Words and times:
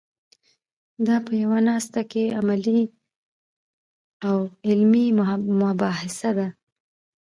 دا 1.07 1.15
په 1.25 1.31
یوه 1.43 1.59
ناسته 1.69 2.01
کې 2.11 2.23
عملي 2.39 2.81
او 4.27 4.37
علمي 4.67 5.05
مباحثه 5.61 6.29
ده. 6.37 6.47